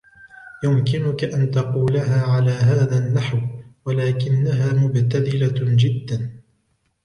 يمكنكَ 0.63 1.23
أن 1.23 1.51
تقولها 1.51 2.23
على 2.25 2.51
هذا 2.51 2.97
النحو, 2.97 3.37
ولكنها 3.85 4.73
مُبتذلة 4.73 5.75
جداَ. 5.77 6.41